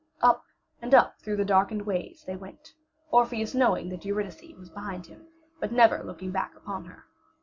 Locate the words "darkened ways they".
1.45-2.35